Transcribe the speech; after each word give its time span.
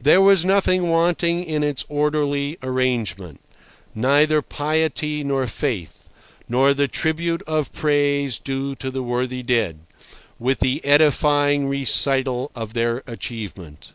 There 0.00 0.20
was 0.20 0.44
nothing 0.44 0.90
wanting 0.90 1.44
in 1.44 1.62
its 1.62 1.84
orderly 1.88 2.58
arrangement—neither 2.60 4.42
piety 4.42 5.22
nor 5.22 5.46
faith, 5.46 6.08
nor 6.48 6.74
the 6.74 6.88
tribute 6.88 7.42
of 7.42 7.72
praise 7.72 8.36
due 8.38 8.74
to 8.74 8.90
the 8.90 9.04
worthy 9.04 9.44
dead, 9.44 9.78
with 10.40 10.58
the 10.58 10.84
edifying 10.84 11.68
recital 11.68 12.50
of 12.52 12.74
their 12.74 13.04
achievement. 13.06 13.94